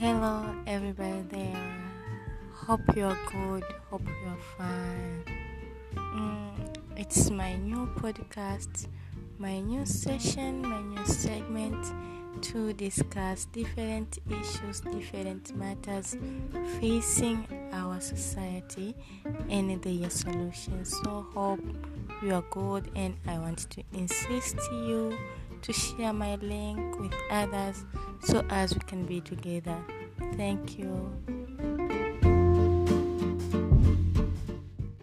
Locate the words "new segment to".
10.82-12.72